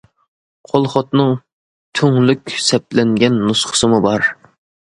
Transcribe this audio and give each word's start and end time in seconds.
قول 0.69 0.87
خوتنىڭ 0.93 1.29
تۈڭلۈك 1.99 2.57
سەپلەنگەن 2.69 3.39
نۇسخىسىمۇ 3.51 4.01
بار. 4.11 4.31